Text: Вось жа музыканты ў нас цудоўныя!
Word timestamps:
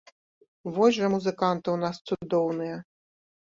Вось 0.77 0.95
жа 1.03 1.11
музыканты 1.17 1.67
ў 1.73 1.77
нас 1.85 1.95
цудоўныя! 2.07 2.85